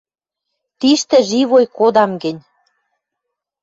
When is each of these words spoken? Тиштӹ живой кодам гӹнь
Тиштӹ 0.79 1.17
живой 1.29 1.65
кодам 1.77 2.11
гӹнь 2.23 2.41